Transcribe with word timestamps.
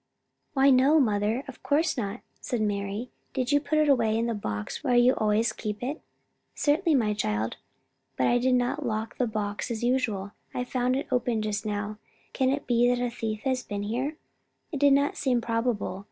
"Why, 0.53 0.71
no, 0.71 0.99
mother, 0.99 1.43
of 1.47 1.61
course 1.61 1.95
not," 1.95 2.21
said 2.39 2.59
Mari. 2.59 3.11
"Didn't 3.35 3.51
you 3.51 3.59
put 3.59 3.77
it 3.77 3.87
away 3.87 4.17
in 4.17 4.25
the 4.25 4.33
box 4.33 4.83
where 4.83 4.95
you 4.95 5.13
always 5.13 5.53
keep 5.53 5.83
it?" 5.83 6.01
"Certainly, 6.55 6.95
my 6.95 7.13
child, 7.13 7.57
but 8.17 8.25
I 8.25 8.39
did 8.39 8.55
not 8.55 8.83
lock 8.83 9.17
the 9.19 9.27
box 9.27 9.69
as 9.69 9.83
usual. 9.83 10.31
I 10.55 10.63
found 10.63 10.95
it 10.95 11.05
open 11.11 11.43
just 11.43 11.67
now. 11.67 11.99
Can 12.33 12.49
it 12.49 12.65
be 12.65 12.87
possible 12.89 12.95
that 13.09 13.13
a 13.13 13.15
thief 13.15 13.41
has 13.43 13.61
been 13.61 13.83
here? 13.83 14.17
It 14.71 14.79
does 14.79 14.91
not 14.91 15.17
seem 15.17 15.39
probable. 15.39 15.99